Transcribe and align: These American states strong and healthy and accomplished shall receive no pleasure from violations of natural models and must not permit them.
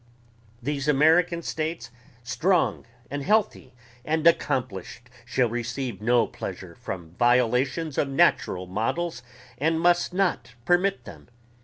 These 0.63 0.87
American 0.87 1.43
states 1.43 1.91
strong 2.23 2.87
and 3.11 3.21
healthy 3.21 3.71
and 4.03 4.25
accomplished 4.25 5.11
shall 5.25 5.47
receive 5.47 6.01
no 6.01 6.25
pleasure 6.25 6.73
from 6.73 7.11
violations 7.19 7.99
of 7.99 8.09
natural 8.09 8.65
models 8.65 9.21
and 9.59 9.79
must 9.79 10.11
not 10.11 10.55
permit 10.65 11.03
them. 11.05 11.27